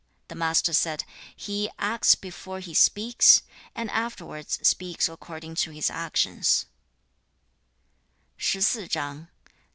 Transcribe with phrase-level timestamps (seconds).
[0.29, 1.03] The Master said,
[1.35, 3.43] 'He acts before he speaks,
[3.75, 6.65] and afterwards speaks according to his actions.'